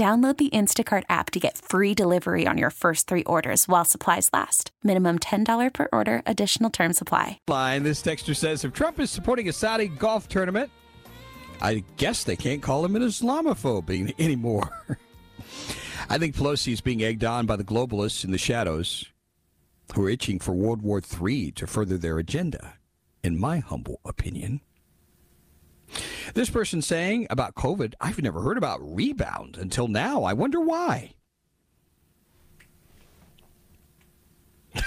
[0.00, 4.30] Download the Instacart app to get free delivery on your first three orders while supplies
[4.32, 4.70] last.
[4.82, 7.38] Minimum $10 per order, additional term supply.
[7.46, 7.82] Line.
[7.82, 10.70] This texter says if Trump is supporting a Saudi golf tournament,
[11.60, 14.70] I guess they can't call him an Islamophobe anymore.
[16.08, 19.04] I think Pelosi is being egged on by the globalists in the shadows
[19.94, 22.72] who are itching for World War III to further their agenda,
[23.22, 24.62] in my humble opinion.
[26.34, 30.22] This person saying about COVID, I've never heard about rebound until now.
[30.22, 31.14] I wonder why.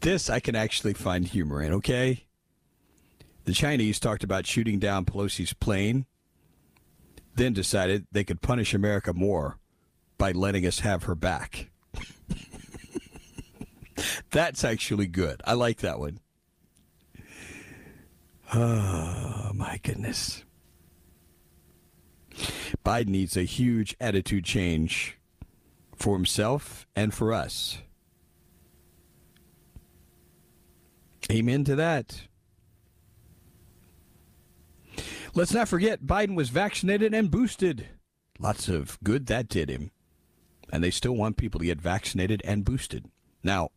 [0.00, 2.24] this I can actually find humor in, okay?
[3.44, 6.06] The Chinese talked about shooting down Pelosi's plane,
[7.34, 9.58] then decided they could punish America more
[10.16, 11.70] by letting us have her back.
[14.30, 15.42] That's actually good.
[15.44, 16.20] I like that one.
[18.54, 20.44] Oh, my goodness.
[22.84, 25.18] Biden needs a huge attitude change
[25.96, 27.78] for himself and for us.
[31.30, 32.22] Amen to that.
[35.34, 37.88] Let's not forget, Biden was vaccinated and boosted.
[38.38, 39.92] Lots of good that did him.
[40.70, 43.06] And they still want people to get vaccinated and boosted.
[43.42, 43.70] Now,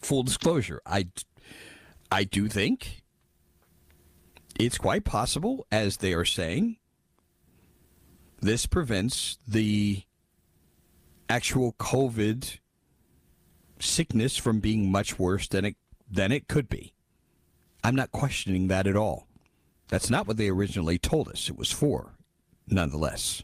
[0.00, 1.08] full disclosure, I,
[2.10, 3.02] I do think
[4.58, 6.76] it's quite possible, as they are saying,
[8.40, 10.02] this prevents the
[11.28, 12.58] actual COVID
[13.78, 15.76] sickness from being much worse than it
[16.10, 16.94] than it could be.
[17.82, 19.26] I'm not questioning that at all.
[19.88, 22.16] That's not what they originally told us it was for,
[22.68, 23.42] nonetheless.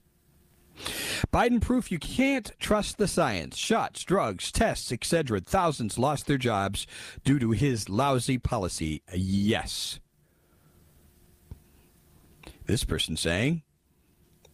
[1.32, 3.56] Biden proof you can't trust the science.
[3.56, 5.40] Shots, drugs, tests, etc.
[5.40, 6.86] Thousands lost their jobs
[7.24, 9.02] due to his lousy policy.
[9.12, 10.00] Yes.
[12.66, 13.62] This person saying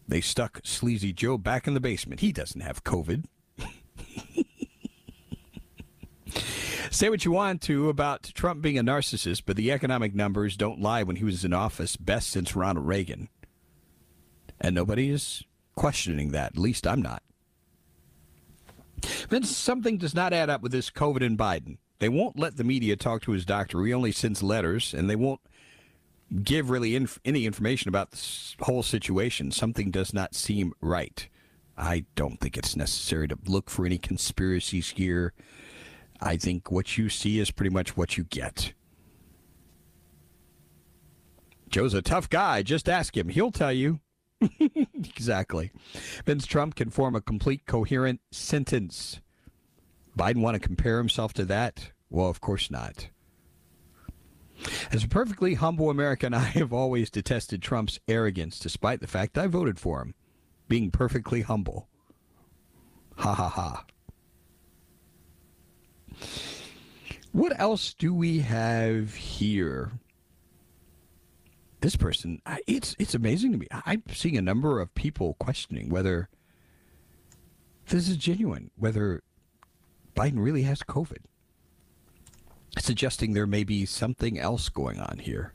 [0.07, 2.21] they stuck Sleazy Joe back in the basement.
[2.21, 3.25] He doesn't have COVID.
[6.91, 10.81] Say what you want to about Trump being a narcissist, but the economic numbers don't
[10.81, 13.29] lie when he was in office, best since Ronald Reagan.
[14.61, 15.45] And nobody is
[15.77, 16.53] questioning that.
[16.53, 17.23] At least I'm not.
[19.29, 21.77] Then something does not add up with this COVID and Biden.
[21.99, 23.85] They won't let the media talk to his doctor.
[23.85, 25.41] He only sends letters, and they won't
[26.43, 29.51] give really inf- any information about this whole situation.
[29.51, 31.29] Something does not seem right.
[31.77, 35.33] I don't think it's necessary to look for any conspiracies here.
[36.21, 38.73] I think what you see is pretty much what you get.
[41.69, 42.63] Joe's a tough guy.
[42.63, 43.29] Just ask him.
[43.29, 44.01] He'll tell you.
[44.95, 45.71] exactly.
[46.25, 49.21] Vince Trump can form a complete, coherent sentence.
[50.19, 51.93] Biden want to compare himself to that?
[52.11, 53.09] Well, of course not.
[54.91, 59.47] As a perfectly humble American, I have always detested Trump's arrogance, despite the fact I
[59.47, 60.15] voted for him.
[60.69, 61.89] Being perfectly humble.
[63.17, 63.85] Ha ha ha.
[67.33, 69.93] What else do we have here?
[71.81, 73.69] This person, it's it's amazing to me.
[73.71, 76.29] I'm seeing a number of people questioning whether
[77.87, 79.23] this is genuine, whether
[80.17, 81.19] Biden really has COVID
[82.79, 85.55] suggesting there may be something else going on here.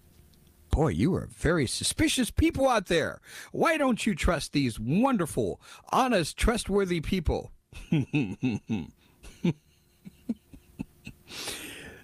[0.71, 3.21] Boy, you are very suspicious people out there.
[3.51, 5.61] Why don't you trust these wonderful,
[5.91, 7.51] honest, trustworthy people?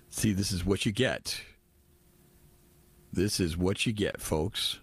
[0.10, 1.42] See, this is what you get.
[3.12, 4.80] This is what you get, folks.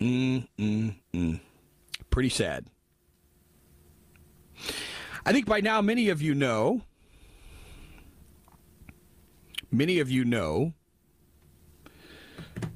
[0.00, 1.40] Mm, mm, mm.
[2.10, 2.66] Pretty sad.
[5.26, 6.82] I think by now many of you know,
[9.70, 10.74] many of you know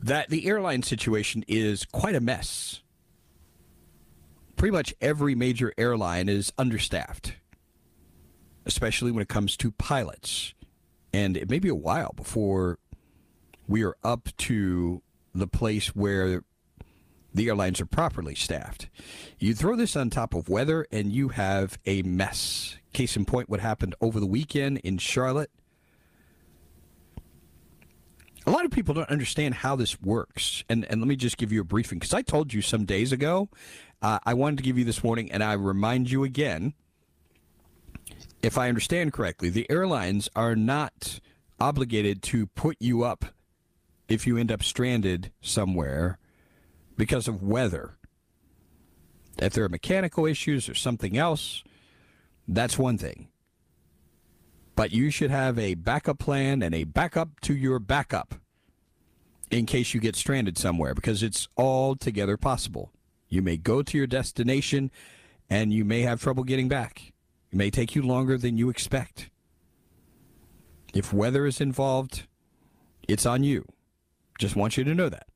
[0.03, 2.83] that the airline situation is quite a mess.
[4.57, 7.35] Pretty much every major airline is understaffed,
[8.65, 10.55] especially when it comes to pilots.
[11.13, 12.79] And it may be a while before
[13.67, 15.03] we are up to
[15.35, 16.43] the place where
[17.33, 18.89] the airlines are properly staffed.
[19.39, 22.77] You throw this on top of weather, and you have a mess.
[22.93, 25.51] Case in point, what happened over the weekend in Charlotte.
[28.47, 30.65] A lot of people don't understand how this works.
[30.71, 33.13] And, and let me just give you a briefing because I told you some days
[33.13, 33.51] ago.
[34.01, 36.73] Uh, I wanted to give you this warning, and I remind you again
[38.43, 41.21] if I understand correctly, the airlines are not
[41.61, 43.27] obligated to put you up
[44.09, 46.19] if you end up stranded somewhere
[46.99, 47.97] because of weather.
[49.39, 51.63] If there are mechanical issues or something else,
[52.47, 53.29] that's one thing.
[54.75, 58.35] But you should have a backup plan and a backup to your backup
[59.51, 62.93] in case you get stranded somewhere because it's altogether possible.
[63.29, 64.91] You may go to your destination
[65.49, 67.13] and you may have trouble getting back.
[67.51, 69.31] It may take you longer than you expect.
[70.93, 72.27] If weather is involved,
[73.07, 73.65] it's on you.
[74.39, 75.28] Just want you to know that.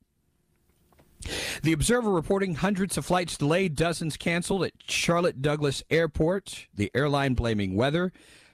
[1.61, 6.67] The Observer reporting hundreds of flights delayed, dozens canceled at Charlotte Douglas Airport.
[6.75, 8.11] The airline blaming weather.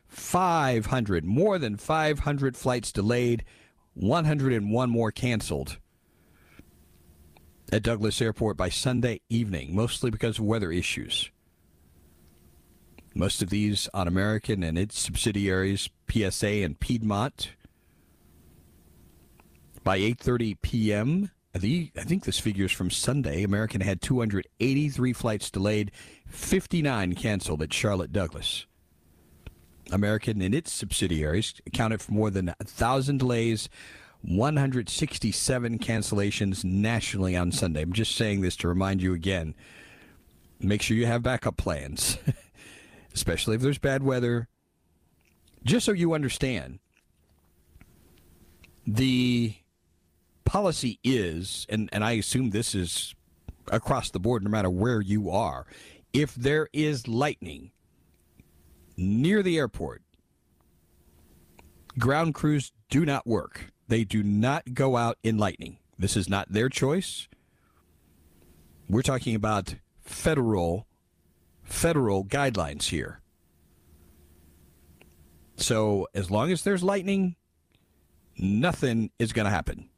[0.07, 3.45] 500, more than 500 flights delayed,
[3.93, 5.77] 101 more canceled
[7.71, 11.29] at Douglas Airport by Sunday evening, mostly because of weather issues.
[13.13, 17.51] Most of these on American and its subsidiaries, PSA and Piedmont.
[19.83, 23.43] By 8:30 p.m., the, I think this figure is from Sunday.
[23.43, 25.91] American had 283 flights delayed,
[26.27, 28.65] 59 canceled at Charlotte Douglas.
[29.91, 33.69] American and its subsidiaries accounted for more than 1,000 delays,
[34.21, 37.81] 167 cancellations nationally on Sunday.
[37.81, 39.55] I'm just saying this to remind you again.
[40.59, 42.17] Make sure you have backup plans,
[43.13, 44.47] especially if there's bad weather.
[45.63, 46.79] Just so you understand,
[48.85, 49.55] the
[50.49, 53.13] policy is, and, and I assume this is
[53.71, 55.67] across the board, no matter where you are,
[56.11, 57.69] if there is lightning
[58.97, 60.01] near the airport,
[61.99, 63.71] ground crews do not work.
[63.89, 65.77] They do not go out in lightning.
[65.99, 67.27] This is not their choice.
[68.89, 70.87] We're talking about federal
[71.63, 73.21] federal guidelines here.
[75.57, 77.35] So as long as there's lightning,
[78.35, 79.89] nothing is going to happen.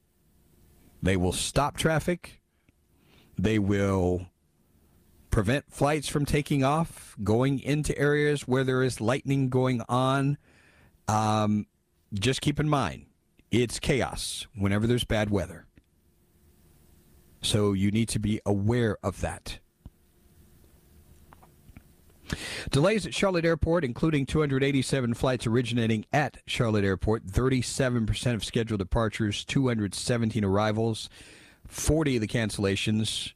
[1.02, 2.42] They will stop traffic.
[3.38, 4.28] They will
[5.32, 10.38] prevent flights from taking off, going into areas where there is lightning going on.
[11.08, 11.66] Um,
[12.14, 13.06] just keep in mind,
[13.50, 15.66] it's chaos whenever there's bad weather.
[17.42, 19.60] So you need to be aware of that.
[22.70, 29.44] Delays at Charlotte Airport, including 287 flights originating at Charlotte Airport, 37% of scheduled departures,
[29.46, 31.10] 217 arrivals,
[31.68, 33.34] 40 of the cancellations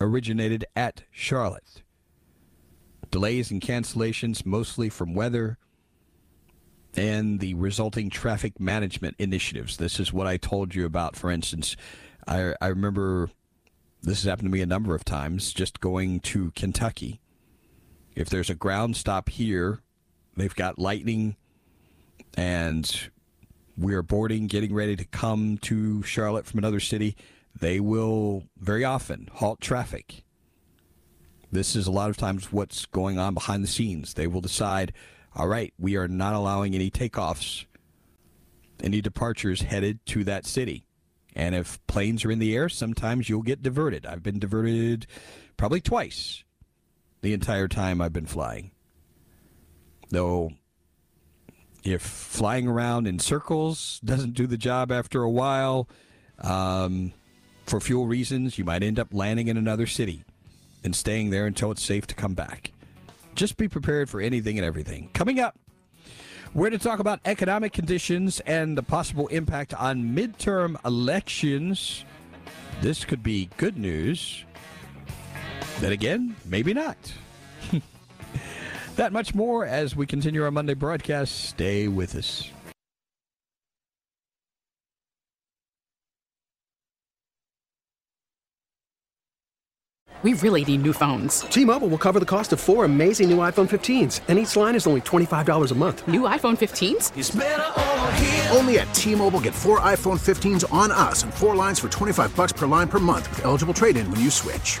[0.00, 1.82] originated at Charlotte.
[3.10, 5.58] Delays and cancellations mostly from weather
[6.94, 9.76] and the resulting traffic management initiatives.
[9.76, 11.76] This is what I told you about, for instance.
[12.26, 13.30] I, I remember
[14.02, 17.20] this has happened to me a number of times just going to Kentucky
[18.18, 19.78] if there's a ground stop here,
[20.36, 21.36] they've got lightning,
[22.36, 23.10] and
[23.76, 27.16] we're boarding, getting ready to come to Charlotte from another city,
[27.60, 30.24] they will very often halt traffic.
[31.52, 34.14] This is a lot of times what's going on behind the scenes.
[34.14, 34.92] They will decide,
[35.36, 37.66] all right, we are not allowing any takeoffs,
[38.82, 40.84] any departures headed to that city.
[41.36, 44.06] And if planes are in the air, sometimes you'll get diverted.
[44.06, 45.06] I've been diverted
[45.56, 46.42] probably twice
[47.20, 48.70] the entire time I've been flying.
[50.10, 50.52] Though,
[51.84, 55.88] if flying around in circles doesn't do the job after a while,
[56.40, 57.12] um,
[57.66, 60.24] for fuel reasons, you might end up landing in another city
[60.84, 62.72] and staying there until it's safe to come back.
[63.34, 65.10] Just be prepared for anything and everything.
[65.12, 65.58] Coming up,
[66.54, 72.04] we're to talk about economic conditions and the possible impact on midterm elections.
[72.80, 74.44] This could be good news
[75.80, 76.96] then again, maybe not.
[78.96, 81.44] that much more as we continue our Monday broadcast.
[81.44, 82.50] Stay with us.
[90.24, 91.42] We really need new phones.
[91.42, 94.84] T-Mobile will cover the cost of four amazing new iPhone 15s, and each line is
[94.88, 96.08] only $25 a month.
[96.08, 98.52] New iPhone 15s?
[98.56, 102.52] Only at T-Mobile get four iPhone 15s on us and four lines for 25 bucks
[102.52, 104.80] per line per month with eligible trade-in when you switch.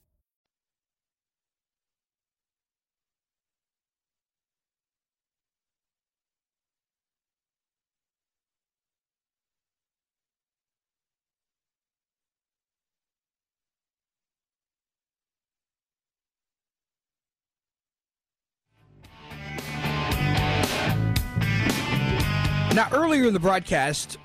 [22.73, 24.17] Now, earlier in the broadcast,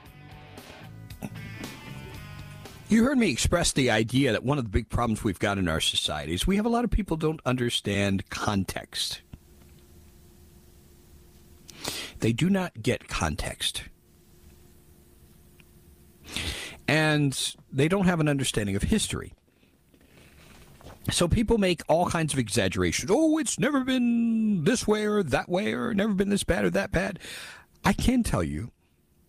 [2.89, 5.67] you heard me express the idea that one of the big problems we've got in
[5.67, 9.23] our society is we have a lot of people don't understand context.
[12.21, 13.83] They do not get context.
[16.87, 19.35] And they don't have an understanding of history.
[21.11, 23.11] So people make all kinds of exaggerations.
[23.13, 26.71] Oh, it's never been this way or that way, or never been this bad or
[26.71, 27.19] that bad.
[27.87, 28.73] I can tell you,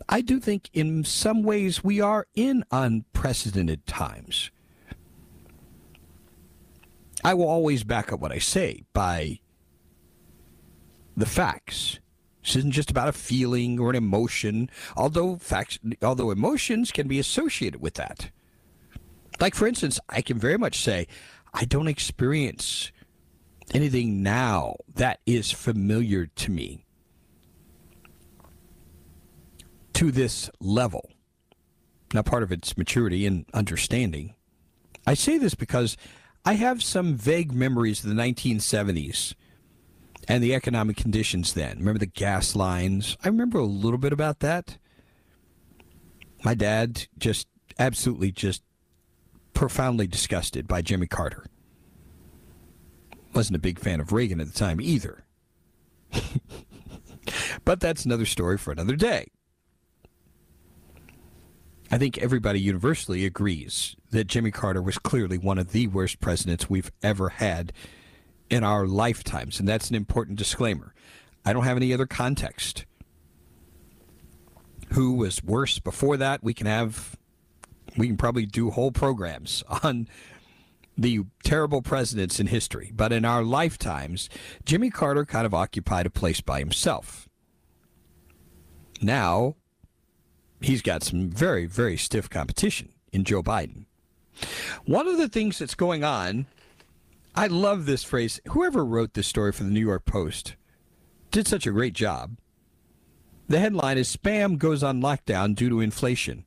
[0.09, 4.49] I do think in some ways we are in unprecedented times.
[7.23, 9.41] I will always back up what I say by
[11.15, 11.99] the facts.
[12.41, 17.19] This isn't just about a feeling or an emotion, although facts, although emotions can be
[17.19, 18.31] associated with that.
[19.39, 21.05] Like for instance, I can very much say
[21.53, 22.91] I don't experience
[23.71, 26.86] anything now that is familiar to me.
[29.97, 31.09] To this level.
[32.13, 34.35] Now, part of it's maturity and understanding.
[35.07, 35.97] I say this because
[36.45, 39.33] I have some vague memories of the 1970s
[40.27, 41.79] and the economic conditions then.
[41.79, 43.17] Remember the gas lines?
[43.23, 44.77] I remember a little bit about that.
[46.45, 47.47] My dad just
[47.79, 48.61] absolutely just
[49.55, 51.47] profoundly disgusted by Jimmy Carter.
[53.33, 55.25] Wasn't a big fan of Reagan at the time either.
[57.65, 59.31] but that's another story for another day.
[61.89, 66.69] I think everybody universally agrees that Jimmy Carter was clearly one of the worst presidents
[66.69, 67.71] we've ever had
[68.49, 69.59] in our lifetimes.
[69.59, 70.93] And that's an important disclaimer.
[71.45, 72.85] I don't have any other context.
[74.93, 76.43] Who was worse before that?
[76.43, 77.17] We can have,
[77.97, 80.07] we can probably do whole programs on
[80.97, 82.91] the terrible presidents in history.
[82.93, 84.29] But in our lifetimes,
[84.65, 87.29] Jimmy Carter kind of occupied a place by himself.
[89.01, 89.55] Now,
[90.61, 93.85] he's got some very, very stiff competition in Joe Biden.
[94.85, 96.45] One of the things that's going on,
[97.35, 98.39] I love this phrase.
[98.49, 100.55] Whoever wrote this story for the New York Post
[101.31, 102.37] did such a great job.
[103.47, 106.45] The headline is Spam goes on lockdown due to inflation.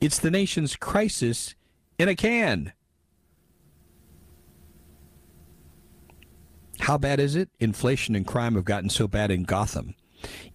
[0.00, 1.54] It's the nation's crisis
[1.98, 2.72] in a can.
[6.80, 7.48] How bad is it?
[7.60, 9.94] Inflation and crime have gotten so bad in Gotham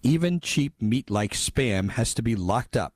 [0.02, 2.94] even cheap meat like spam has to be locked up.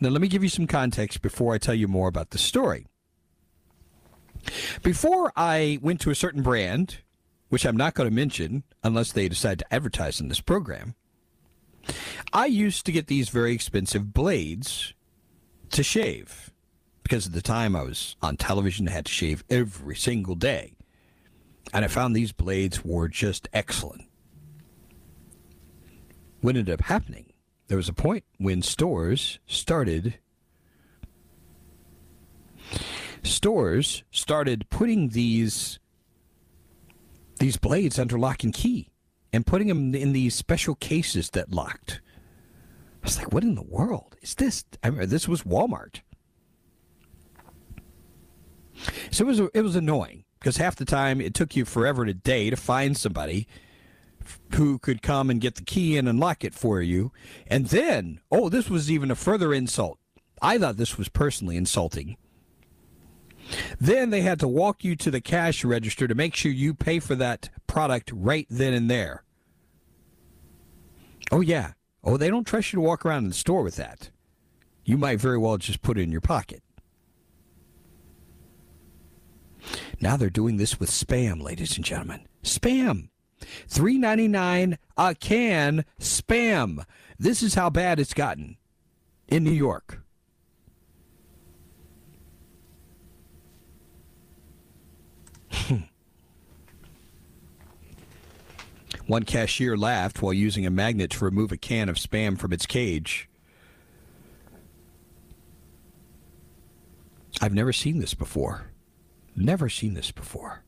[0.00, 2.86] Now, let me give you some context before I tell you more about the story.
[4.82, 6.98] Before I went to a certain brand,
[7.48, 10.94] which I'm not going to mention unless they decide to advertise in this program,
[12.32, 14.94] I used to get these very expensive blades
[15.70, 16.50] to shave
[17.02, 20.74] because at the time I was on television, I had to shave every single day.
[21.72, 24.04] And I found these blades were just excellent
[26.40, 27.32] what ended up happening
[27.68, 30.18] there was a point when stores started
[33.22, 35.78] stores started putting these
[37.38, 38.90] these blades under lock and key
[39.32, 42.00] and putting them in these special cases that locked.
[43.02, 44.64] I was like, what in the world is this?
[44.82, 46.00] I mean, this was Walmart.
[49.10, 52.14] So it was it was annoying because half the time it took you forever a
[52.14, 53.46] day to find somebody
[54.54, 57.12] who could come and get the key in and unlock it for you.
[57.46, 59.98] And then, oh, this was even a further insult.
[60.40, 62.16] I thought this was personally insulting.
[63.80, 67.00] Then they had to walk you to the cash register to make sure you pay
[67.00, 69.24] for that product right then and there.
[71.30, 71.72] Oh, yeah.
[72.04, 74.10] Oh, they don't trust you to walk around in the store with that.
[74.84, 76.62] You might very well just put it in your pocket.
[80.00, 82.26] Now they're doing this with spam, ladies and gentlemen.
[82.42, 83.08] Spam.
[83.66, 86.84] Three ninety nine a can spam.
[87.18, 88.56] This is how bad it's gotten
[89.28, 90.02] in New York.
[99.06, 102.66] One cashier laughed while using a magnet to remove a can of spam from its
[102.66, 103.28] cage.
[107.40, 108.72] I've never seen this before.
[109.36, 110.64] Never seen this before.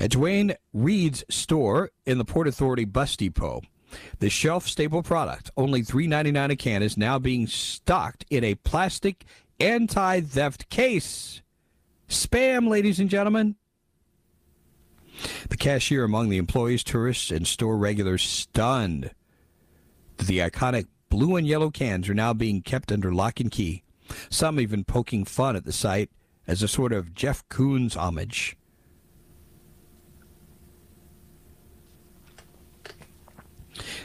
[0.00, 3.62] At Duane Reade's store in the Port Authority bus depot,
[4.18, 9.24] the shelf stable product, only $3.99 a can, is now being stocked in a plastic
[9.60, 11.42] anti theft case.
[12.08, 13.56] Spam, ladies and gentlemen.
[15.48, 19.10] The cashier among the employees, tourists, and store regulars stunned
[20.18, 23.82] the iconic blue and yellow cans are now being kept under lock and key,
[24.30, 26.10] some even poking fun at the site
[26.46, 28.56] as a sort of Jeff Koons homage.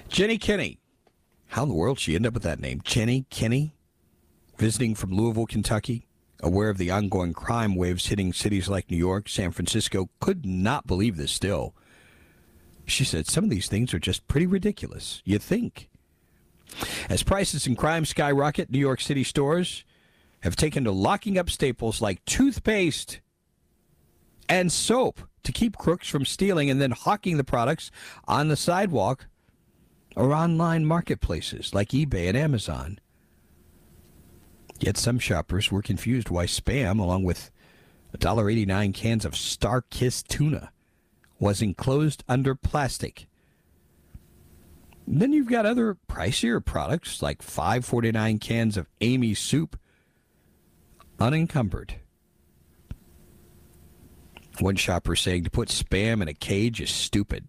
[0.09, 0.79] Jenny Kinney.
[1.47, 2.81] How in the world she end up with that name?
[2.83, 3.75] Jenny Kinney?
[4.57, 6.07] Visiting from Louisville, Kentucky,
[6.41, 10.87] aware of the ongoing crime waves hitting cities like New York, San Francisco, could not
[10.87, 11.73] believe this still.
[12.85, 15.21] She said, Some of these things are just pretty ridiculous.
[15.25, 15.89] You think?
[17.09, 19.83] As prices and crime skyrocket, New York City stores
[20.41, 23.19] have taken to locking up staples like toothpaste
[24.47, 27.91] and soap to keep crooks from stealing and then hawking the products
[28.27, 29.27] on the sidewalk
[30.15, 32.99] or online marketplaces like eBay and Amazon.
[34.79, 37.51] Yet some shoppers were confused why spam, along with
[38.17, 40.71] $1.89 cans of StarKist tuna,
[41.39, 43.27] was enclosed under plastic.
[45.07, 49.77] Then you've got other pricier products like 5.49 cans of Amy soup
[51.19, 51.95] unencumbered.
[54.59, 57.47] One shopper saying to put spam in a cage is stupid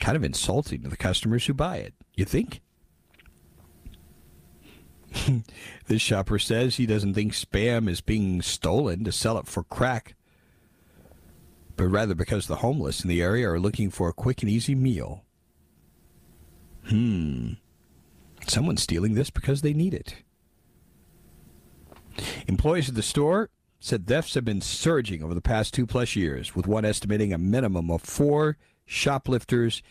[0.00, 1.94] kind of insulting to the customers who buy it.
[2.14, 2.60] You think?
[5.86, 10.14] this shopper says he doesn't think spam is being stolen to sell it for crack,
[11.76, 14.74] but rather because the homeless in the area are looking for a quick and easy
[14.74, 15.24] meal.
[16.86, 17.52] Hmm.
[18.46, 20.16] Someone's stealing this because they need it.
[22.46, 26.54] Employees at the store said thefts have been surging over the past two plus years,
[26.54, 29.82] with one estimating a minimum of four shoplifters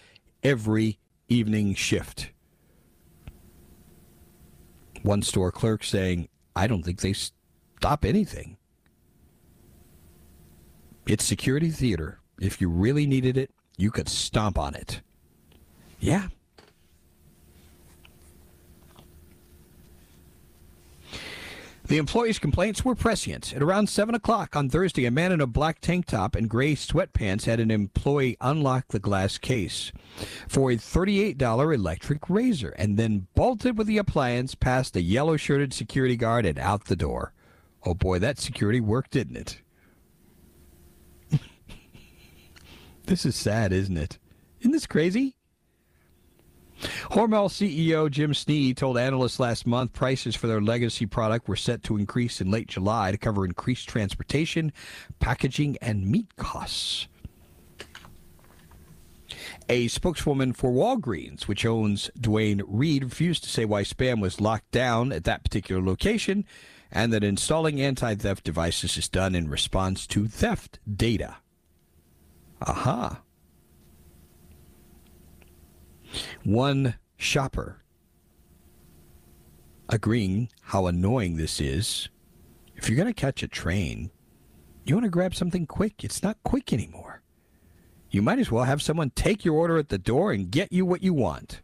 [0.44, 2.32] every evening shift.
[5.02, 8.58] One store clerk saying, I don't think they stop anything.
[11.06, 12.20] It's security theater.
[12.40, 15.02] If you really needed it, you could stomp on it.
[16.00, 16.28] Yeah,
[21.94, 23.56] The employees' complaints were prescient.
[23.56, 26.74] At around 7 o'clock on Thursday, a man in a black tank top and gray
[26.74, 29.92] sweatpants had an employee unlock the glass case
[30.48, 31.40] for a $38
[31.72, 36.58] electric razor and then bolted with the appliance past a yellow shirted security guard and
[36.58, 37.32] out the door.
[37.86, 39.62] Oh boy, that security worked, didn't it?
[43.06, 44.18] this is sad, isn't it?
[44.62, 45.36] Isn't this crazy?
[47.12, 51.84] Hormel CEO Jim Snee told analysts last month prices for their legacy product were set
[51.84, 54.72] to increase in late July to cover increased transportation,
[55.20, 57.08] packaging, and meat costs.
[59.70, 64.72] A spokeswoman for Walgreens, which owns Duane Reade, refused to say why spam was locked
[64.72, 66.46] down at that particular location
[66.92, 71.38] and that installing anti theft devices is done in response to theft data.
[72.62, 73.23] Aha.
[76.44, 77.84] One shopper
[79.90, 82.10] agreeing how annoying this is.
[82.76, 84.12] If you're going to catch a train,
[84.86, 86.04] you want to grab something quick.
[86.04, 87.22] It's not quick anymore.
[88.10, 90.86] you might as well have someone take your order at the door and get you
[90.86, 91.62] what you want.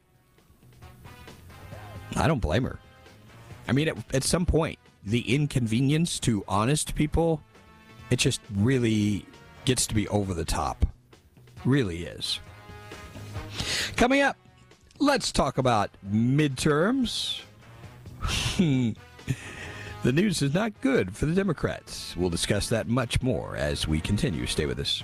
[2.16, 2.80] I don't blame her.
[3.68, 7.44] I mean, at, at some point, the inconvenience to honest people,
[8.10, 9.26] it just really
[9.66, 10.88] gets to be over the top.
[11.66, 12.40] Really is.
[13.96, 14.38] Coming up,
[15.00, 17.42] let's talk about midterms.
[18.58, 18.96] the
[20.12, 22.16] news is not good for the Democrats.
[22.18, 24.46] We'll discuss that much more as we continue.
[24.46, 25.04] Stay with us.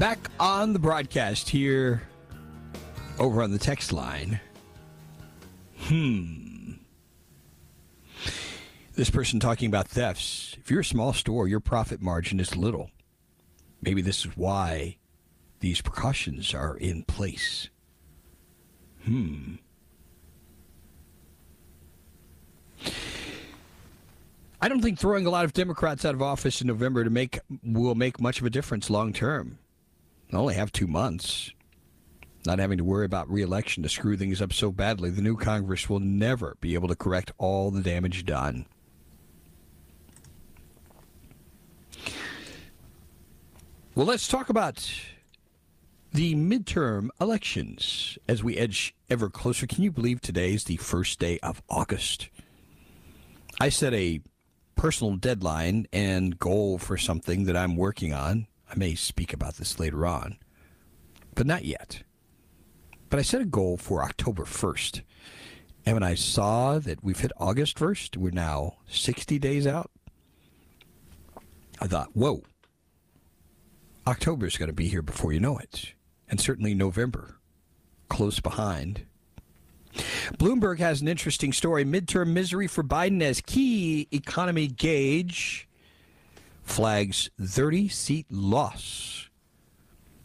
[0.00, 2.08] Back on the broadcast here
[3.18, 4.40] over on the text line.
[5.76, 6.76] Hmm.
[8.94, 10.56] This person talking about thefts.
[10.58, 12.90] If you're a small store, your profit margin is little.
[13.82, 14.96] Maybe this is why
[15.58, 17.68] these precautions are in place.
[19.04, 19.56] Hmm.
[24.62, 27.38] I don't think throwing a lot of Democrats out of office in November to make
[27.62, 29.58] will make much of a difference long term
[30.38, 31.52] only have two months.
[32.46, 35.90] Not having to worry about reelection to screw things up so badly, the new Congress
[35.90, 38.66] will never be able to correct all the damage done.
[43.94, 44.88] Well, let's talk about
[46.12, 49.66] the midterm elections as we edge ever closer.
[49.66, 52.30] Can you believe today is the first day of August?
[53.60, 54.22] I set a
[54.76, 59.80] personal deadline and goal for something that I'm working on I may speak about this
[59.80, 60.38] later on,
[61.34, 62.02] but not yet.
[63.08, 65.02] But I set a goal for October 1st.
[65.84, 69.90] And when I saw that we've hit August 1st, we're now 60 days out,
[71.80, 72.42] I thought, whoa,
[74.06, 75.94] October is going to be here before you know it.
[76.28, 77.38] And certainly November,
[78.08, 79.06] close behind.
[80.38, 85.68] Bloomberg has an interesting story midterm misery for Biden as key economy gauge
[86.70, 89.28] flags 30 seat loss.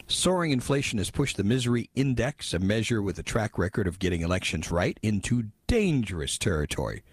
[0.08, 4.22] Soaring inflation has pushed the misery index, a measure with a track record of getting
[4.22, 7.04] elections right, into dangerous territory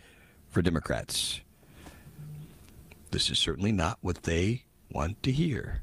[0.51, 1.41] for Democrats.
[3.11, 5.83] This is certainly not what they want to hear.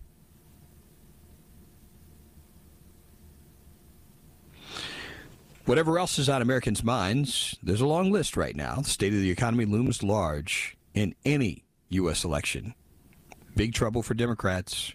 [5.66, 8.76] Whatever else is on Americans' minds, there's a long list right now.
[8.76, 12.24] The state of the economy looms large in any U.S.
[12.24, 12.76] election.
[13.56, 14.94] Big trouble for Democrats.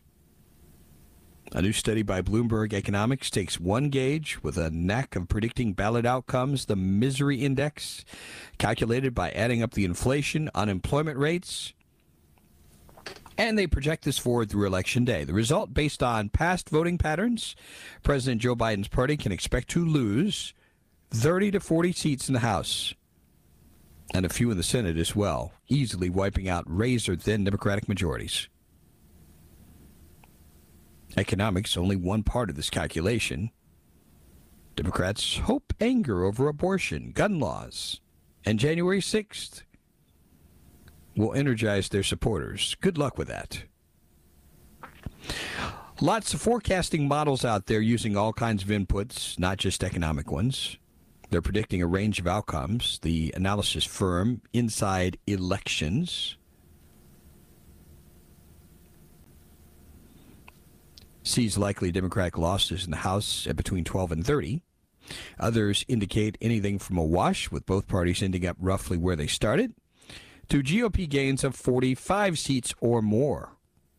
[1.53, 6.07] A new study by Bloomberg Economics takes one gauge with a knack of predicting ballot
[6.07, 8.05] outcomes, the misery index,
[8.59, 11.75] calculated by adding up the inflation, unemployment rates,
[13.37, 15.25] and they project this forward through Election Day.
[15.25, 17.55] The result, based on past voting patterns,
[18.03, 20.55] President Joe Biden's party can expect to lose
[21.11, 22.95] 30 to 40 seats in the House
[24.15, 28.49] and a few in the Senate as well, easily wiping out razor thin Democratic majorities.
[31.17, 33.51] Economics only one part of this calculation.
[34.77, 38.01] Democrats hope anger over abortion, gun laws,
[38.45, 39.63] and January 6th
[41.17, 42.77] will energize their supporters.
[42.81, 43.65] Good luck with that.
[46.01, 50.77] Lots of forecasting models out there using all kinds of inputs, not just economic ones.
[51.35, 53.01] They're predicting a range of outcomes.
[53.03, 56.37] The analysis firm Inside Elections
[61.25, 64.63] sees likely Democratic losses in the House at between 12 and 30.
[65.41, 69.75] Others indicate anything from a wash, with both parties ending up roughly where they started,
[70.51, 73.57] to GOP gains of 45 seats or more.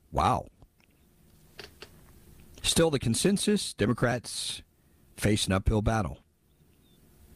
[0.10, 0.48] Wow.
[2.62, 4.62] Still, the consensus Democrats
[5.18, 6.20] face an uphill battle.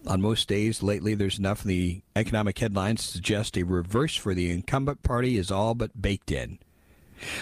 [0.08, 4.34] On most days lately, there's enough in the economic headlines to suggest a reverse for
[4.34, 6.60] the incumbent party is all but baked in.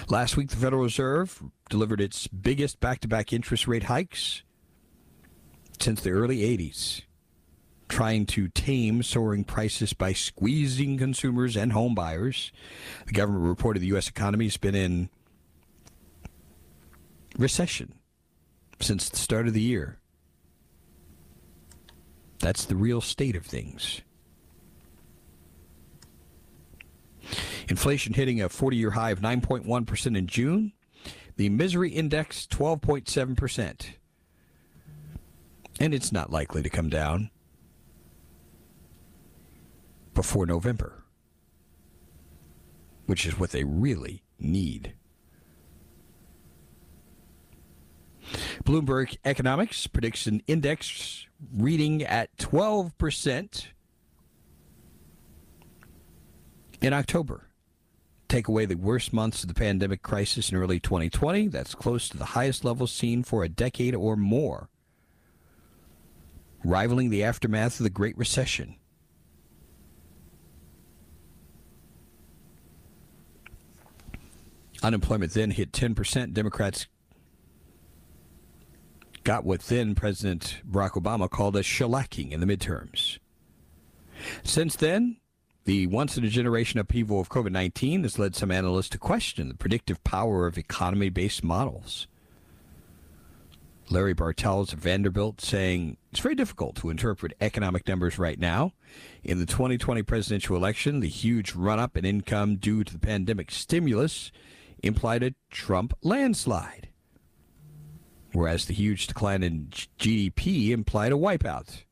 [0.09, 4.41] Last week, the Federal Reserve delivered its biggest back to back interest rate hikes
[5.79, 7.03] since the early 80s,
[7.87, 12.51] trying to tame soaring prices by squeezing consumers and home buyers.
[13.05, 14.09] The government reported the U.S.
[14.09, 15.09] economy has been in
[17.37, 17.93] recession
[18.79, 19.99] since the start of the year.
[22.39, 24.01] That's the real state of things.
[27.69, 30.73] Inflation hitting a 40 year high of 9.1% in June.
[31.35, 33.85] The misery index 12.7%.
[35.79, 37.29] And it's not likely to come down
[40.15, 41.03] before November,
[43.05, 44.96] which is what they really need.
[48.63, 53.67] Bloomberg Economics predicts an index reading at 12%
[56.81, 57.47] in October.
[58.27, 61.47] Take away the worst months of the pandemic crisis in early 2020.
[61.47, 64.69] That's close to the highest level seen for a decade or more,
[66.63, 68.75] rivaling the aftermath of the Great Recession.
[74.83, 76.33] Unemployment then hit 10%.
[76.33, 76.87] Democrats
[79.27, 83.19] got what then President Barack Obama called a shellacking in the midterms.
[84.45, 85.17] Since then,
[85.65, 89.49] the once in a generation upheaval of COVID 19 has led some analysts to question
[89.49, 92.07] the predictive power of economy based models.
[93.89, 98.71] Larry Bartels of Vanderbilt saying it's very difficult to interpret economic numbers right now.
[99.25, 103.51] In the 2020 presidential election, the huge run up in income due to the pandemic
[103.51, 104.31] stimulus
[104.81, 106.87] implied a Trump landslide,
[108.33, 109.67] whereas the huge decline in
[109.99, 111.83] GDP implied a wipeout.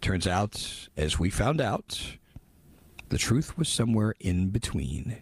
[0.00, 2.16] Turns out, as we found out,
[3.08, 5.18] the truth was somewhere in between.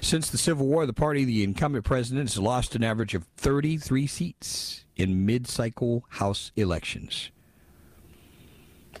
[0.00, 3.28] Since the Civil War, the party of the incumbent president has lost an average of
[3.36, 7.30] 33 seats in mid cycle House elections.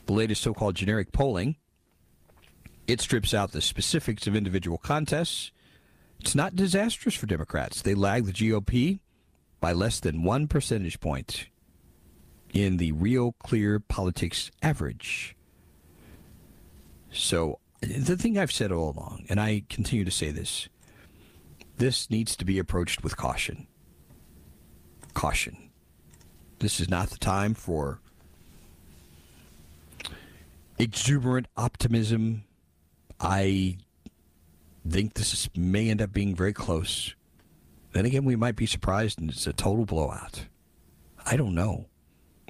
[0.06, 1.56] The latest so called generic polling
[2.90, 5.52] it strips out the specifics of individual contests.
[6.18, 7.82] It's not disastrous for Democrats.
[7.82, 8.98] They lag the GOP
[9.60, 11.46] by less than one percentage point
[12.52, 15.36] in the real clear politics average.
[17.12, 20.68] So, the thing I've said all along, and I continue to say this,
[21.78, 23.66] this needs to be approached with caution.
[25.14, 25.70] Caution.
[26.58, 28.00] This is not the time for
[30.78, 32.44] exuberant optimism.
[33.18, 33.78] I
[34.88, 37.14] think this may end up being very close.
[37.92, 40.46] Then again, we might be surprised and it's a total blowout.
[41.26, 41.86] I don't know.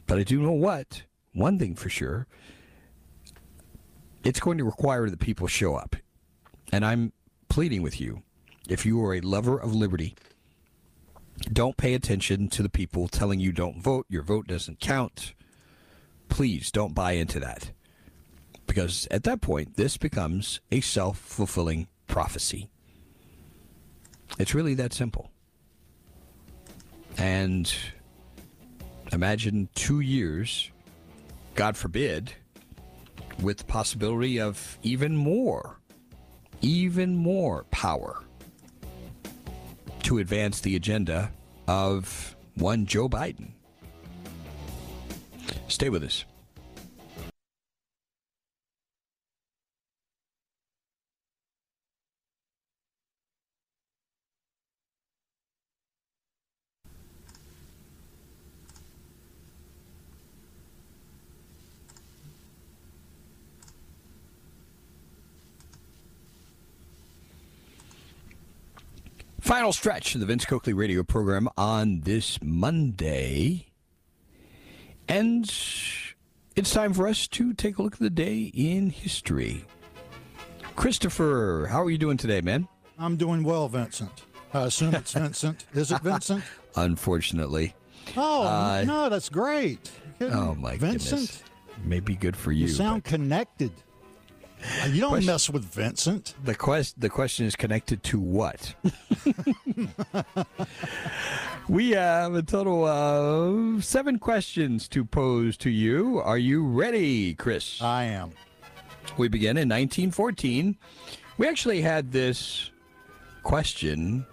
[0.06, 1.02] But I do know what.
[1.32, 2.26] One thing for sure
[4.22, 5.96] it's going to require that people show up.
[6.72, 7.12] And I'm
[7.48, 8.22] pleading with you
[8.68, 10.14] if you are a lover of liberty,
[11.52, 15.34] don't pay attention to the people telling you don't vote, your vote doesn't count.
[16.28, 17.72] Please don't buy into that.
[18.66, 22.70] Because at that point, this becomes a self fulfilling prophecy.
[24.40, 25.30] It's really that simple.
[27.18, 27.70] And
[29.12, 30.70] imagine two years,
[31.54, 32.32] God forbid,
[33.42, 35.78] with the possibility of even more,
[36.62, 38.22] even more power
[40.04, 41.30] to advance the agenda
[41.68, 43.50] of one Joe Biden.
[45.68, 46.24] Stay with us.
[69.50, 73.66] Final stretch of the Vince Coakley radio program on this Monday.
[75.08, 75.44] And
[76.54, 79.64] it's time for us to take a look at the day in history.
[80.76, 82.68] Christopher, how are you doing today, man?
[82.96, 84.22] I'm doing well, Vincent.
[84.54, 85.66] I assume it's Vincent.
[85.74, 86.44] Is it Vincent?
[86.76, 87.74] Unfortunately.
[88.16, 89.90] Oh, uh, no, that's great.
[90.20, 91.22] Oh, my Vincent?
[91.22, 91.42] goodness.
[91.82, 92.66] Maybe good for you.
[92.66, 93.10] You sound but...
[93.10, 93.72] connected.
[94.88, 96.34] You don't question, mess with Vincent.
[96.44, 98.74] The quest the question is connected to what?
[101.68, 106.18] we have a total of seven questions to pose to you.
[106.20, 107.80] Are you ready, Chris?
[107.80, 108.32] I am.
[109.16, 110.76] We begin in 1914.
[111.38, 112.70] We actually had this
[113.42, 114.26] question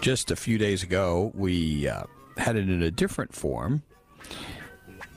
[0.00, 1.32] just a few days ago.
[1.34, 2.04] We uh,
[2.36, 3.82] had it in a different form.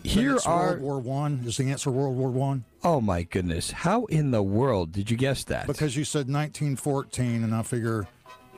[0.04, 1.44] Here are World War One.
[1.46, 2.64] Is the answer World War One?
[2.86, 3.72] Oh my goodness!
[3.72, 5.66] How in the world did you guess that?
[5.66, 8.08] Because you said 1914, and I figure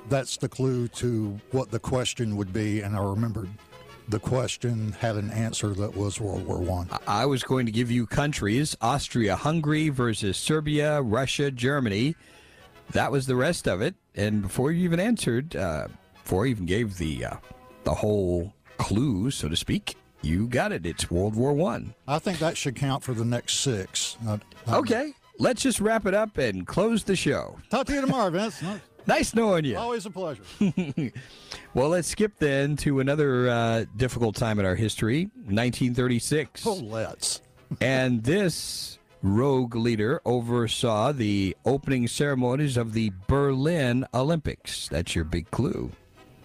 [0.09, 3.47] that's the clue to what the question would be, and I remembered
[4.09, 6.89] the question had an answer that was World War One.
[7.07, 12.13] I was going to give you countries: Austria-Hungary versus Serbia, Russia, Germany.
[12.91, 13.95] That was the rest of it.
[14.13, 15.87] And before you even answered, uh,
[16.21, 17.35] before you even gave the uh,
[17.85, 19.95] the whole clue, so to speak,
[20.27, 20.85] you got it.
[20.85, 21.95] It's World War One.
[22.07, 22.15] I.
[22.15, 24.17] I think that should count for the next six.
[24.27, 24.37] Uh,
[24.67, 27.57] Okay, let's just wrap it up and close the show.
[27.69, 28.61] Talk to you tomorrow, Vince.
[29.07, 29.77] Nice knowing you.
[29.77, 30.43] Always a pleasure.
[31.73, 36.65] Well, let's skip then to another uh, difficult time in our history, 1936.
[36.65, 37.41] Oh, let's.
[37.81, 44.87] and this rogue leader oversaw the opening ceremonies of the Berlin Olympics.
[44.89, 45.91] That's your big clue.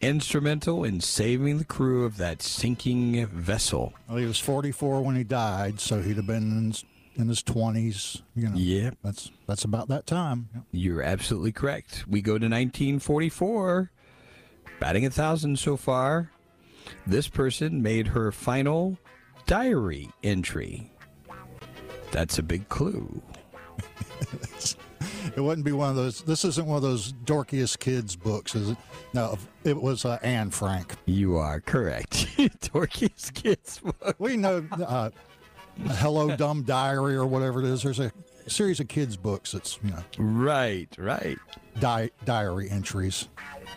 [0.00, 3.92] instrumental in saving the crew of that sinking vessel.
[4.08, 6.74] Well, he was 44 when he died, so he'd have been
[7.16, 8.22] in his, 20s.
[8.34, 8.90] You know, Yeah.
[9.02, 10.48] that's that's about that time.
[10.54, 10.64] Yep.
[10.72, 12.04] You're absolutely correct.
[12.08, 13.90] We go to 1944,
[14.80, 16.30] batting a thousand so far.
[17.06, 18.98] This person made her final
[19.46, 20.92] diary entry.
[22.12, 23.22] That's a big clue.
[25.36, 26.20] It wouldn't be one of those.
[26.22, 28.76] This isn't one of those Dork Diaries kids books, is it?
[29.14, 30.94] No, it was uh, Anne Frank.
[31.06, 32.26] You are correct.
[32.72, 34.14] Dork Diaries Kids book.
[34.18, 35.10] We know uh,
[35.92, 37.82] Hello Dumb Diary or whatever it is.
[37.82, 38.12] There's a
[38.46, 41.38] series of kids books that's you know Right, right.
[41.80, 43.28] di- diary entries.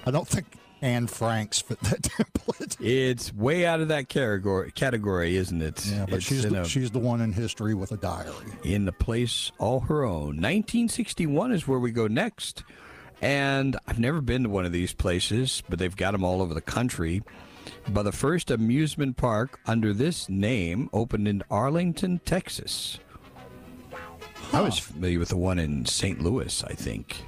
[0.05, 0.45] I don't think
[0.81, 2.77] Anne Frank's fit that template.
[2.79, 5.85] It's way out of that category, category isn't it?
[5.87, 8.33] Yeah, but It's she's the, a- she's the one in history with a diary.
[8.63, 10.37] in the place all her own.
[10.41, 12.63] 1961 is where we go next.
[13.19, 16.53] And I've never been to one of these places, but they've got them all over
[16.53, 17.23] the country.
[17.89, 22.99] But the first amusement park under this name opened in Arlington, Texas.
[24.53, 26.21] I was familiar with the one in St.
[26.21, 27.23] Louis, I think.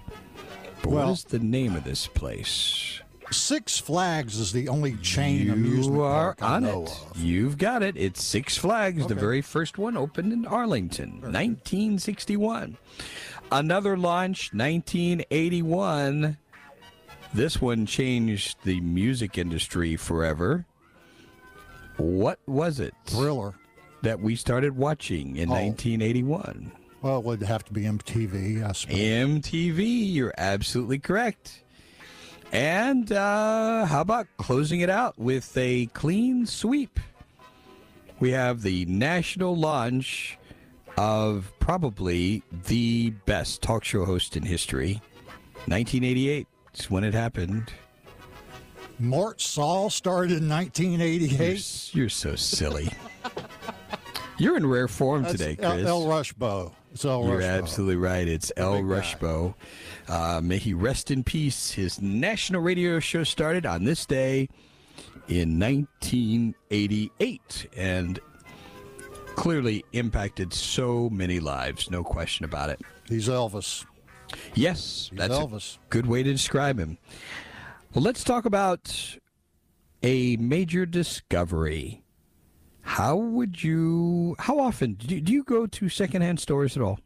[0.81, 2.99] But Well- what is the name of this place?
[3.31, 6.89] Six Flags is the only chain you amusement are park I on know it.
[7.11, 7.21] of.
[7.21, 7.95] You've got it.
[7.95, 9.05] It's Six Flags.
[9.05, 12.77] The very first one opened in Arlington, 1961.
[13.51, 16.37] Another launch, 1981.
[17.33, 20.65] This one changed the music industry forever.
[21.97, 23.53] What was it Thriller.
[24.01, 25.53] that we started watching in Oh.
[25.53, 26.71] 1981?
[27.01, 28.97] Well, it would have to be MTV, I suppose.
[28.97, 31.63] MTV, you're absolutely correct.
[32.51, 36.99] And uh, how about closing it out with a clean sweep?
[38.19, 40.37] We have the national launch
[40.97, 45.01] of probably the best talk show host in history.
[45.67, 47.71] 1988 is when it happened.
[48.99, 51.91] Mort Sahl started in You're, 1988.
[51.93, 52.89] you're so silly.
[54.37, 55.87] you're in rare form That's today, Chris.
[55.87, 56.73] El Rushbo.
[56.91, 58.27] It's El You're absolutely right.
[58.27, 59.01] It's El big guy.
[59.01, 59.53] Rushbo.
[60.07, 61.71] Uh, may he rest in peace.
[61.71, 64.49] His national radio show started on this day
[65.27, 68.19] in 1988 and
[69.35, 71.89] clearly impacted so many lives.
[71.89, 72.81] No question about it.
[73.07, 73.85] He's Elvis.
[74.53, 75.77] Yes, He's that's Elvis.
[75.77, 76.97] a good way to describe him.
[77.93, 79.17] Well, let's talk about
[80.03, 82.03] a major discovery.
[82.81, 84.35] How would you?
[84.39, 86.99] How often do you, do you go to secondhand stores at all?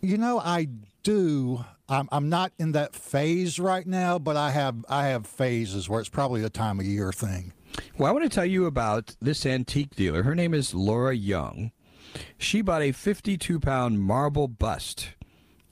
[0.00, 0.68] You know, I
[1.02, 1.64] do.
[1.88, 6.00] I'm, I'm not in that phase right now, but I have I have phases where
[6.00, 7.52] it's probably a time of year thing.
[7.96, 10.22] Well, I want to tell you about this antique dealer.
[10.22, 11.72] Her name is Laura Young.
[12.38, 15.10] She bought a 52 pound marble bust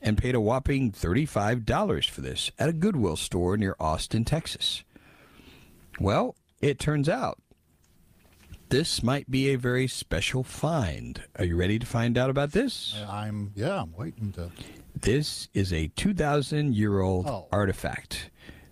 [0.06, 4.84] and paid a whopping $35 for this at a Goodwill store near Austin, Texas.
[5.98, 7.38] Well, it turns out
[8.68, 11.22] this might be a very special find.
[11.38, 12.94] Are you ready to find out about this?
[13.08, 14.50] I'm yeah, I'm waiting to.
[14.94, 17.48] This is a 2,000 year old Oh.
[17.50, 18.30] artifact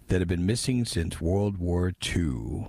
[0.08, 2.68] that had been missing since World War II.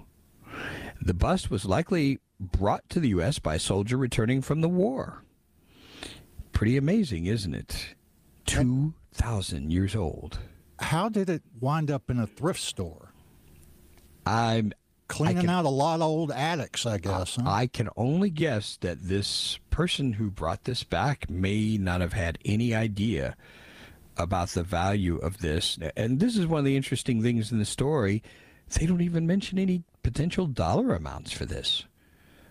[1.02, 3.38] The bust was likely brought to the U.S.
[3.40, 5.24] by a soldier returning from the war.
[6.52, 7.96] Pretty amazing, isn't it?
[8.46, 10.40] 2,000 years old.
[10.80, 13.12] How did it wind up in a thrift store?
[14.26, 14.74] I'm
[15.08, 17.36] Cleaning can- out a lot of old attics, I guess.
[17.36, 17.44] huh?
[17.46, 22.40] I can only guess that this person who brought this back may not have had
[22.44, 23.36] any idea
[24.18, 25.78] about the value of this.
[25.96, 28.24] And this is one of the interesting things in the story.
[28.74, 31.84] They don't even mention any potential dollar amounts for this.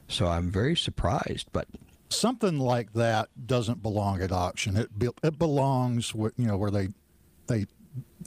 [0.07, 1.67] So I'm very surprised, but
[2.15, 4.77] Something like that doesn't belong at auction.
[4.77, 6.89] It be, it belongs with you know where they
[7.47, 7.67] they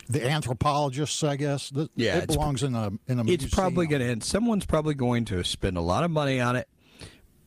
[0.10, 1.70] the anthropologists, I guess.
[1.70, 3.24] The, Yeah, it belongs in a in a.
[3.24, 3.46] Museum.
[3.46, 6.56] It's probably going to and someone's probably going to spend a lot of money on
[6.56, 6.68] it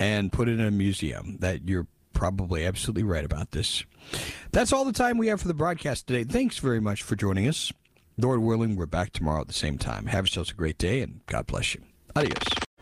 [0.00, 3.84] and put it in a museum that you're probably absolutely right about this
[4.50, 7.46] that's all the time we have for the broadcast today thanks very much for joining
[7.46, 7.72] us
[8.18, 11.20] lord willing we're back tomorrow at the same time have yourselves a great day and
[11.26, 11.82] god bless you
[12.16, 12.42] adios